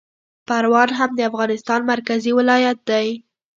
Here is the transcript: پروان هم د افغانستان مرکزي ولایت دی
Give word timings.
پروان 0.47 0.89
هم 0.99 1.09
د 1.15 1.19
افغانستان 1.29 1.79
مرکزي 1.91 2.31
ولایت 2.39 2.77
دی 2.89 3.07